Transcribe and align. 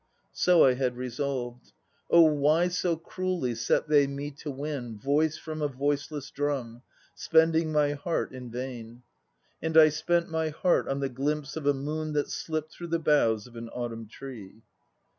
1 0.29 0.29
So 0.31 0.65
I 0.65 0.73
had 0.73 0.97
resolved. 0.97 1.73
Oh, 2.09 2.23
why 2.23 2.69
so 2.69 2.95
cruelly 2.97 3.53
Set 3.53 3.87
they 3.87 4.07
me 4.07 4.31
to 4.31 4.49
win 4.49 4.97
Voice 4.97 5.37
from 5.37 5.61
a 5.61 5.67
voiceless 5.67 6.31
drum, 6.31 6.81
Spending 7.13 7.71
my 7.71 7.91
heart 7.93 8.31
in 8.31 8.49
vain? 8.49 9.03
And 9.61 9.77
I 9.77 9.89
spent 9.89 10.27
my 10.27 10.49
heart 10.49 10.87
on 10.87 11.01
the 11.01 11.07
glimpse 11.09 11.55
of 11.55 11.67
a 11.67 11.73
moon 11.75 12.13
that 12.13 12.31
slipped 12.31 12.71
Through 12.71 12.87
the 12.87 12.97
boughs 12.97 13.45
of 13.45 13.55
an 13.55 13.69
autumn 13.69 14.07
tree. 14.07 14.63